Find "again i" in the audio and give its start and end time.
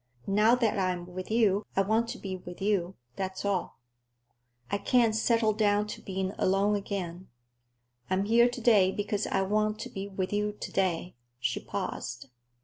6.75-8.15